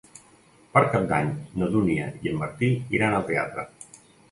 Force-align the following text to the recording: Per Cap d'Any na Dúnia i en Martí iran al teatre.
Per 0.77 0.81
Cap 0.93 1.05
d'Any 1.11 1.29
na 1.61 1.69
Dúnia 1.77 2.09
i 2.25 2.33
en 2.33 2.41
Martí 2.41 2.73
iran 2.99 3.21
al 3.21 3.31
teatre. 3.31 3.71